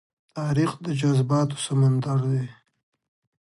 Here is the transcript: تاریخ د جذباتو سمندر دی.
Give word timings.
تاریخ 0.37 0.71
د 0.85 0.87
جذباتو 0.99 1.57
سمندر 1.65 2.19
دی. 2.31 2.45